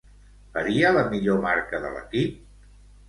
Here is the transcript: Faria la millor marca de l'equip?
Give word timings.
Faria 0.55 0.93
la 0.95 1.03
millor 1.13 1.43
marca 1.45 1.83
de 1.85 1.93
l'equip? 1.99 2.41